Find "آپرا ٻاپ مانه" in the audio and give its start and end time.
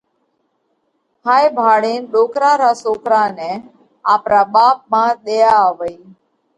4.13-5.15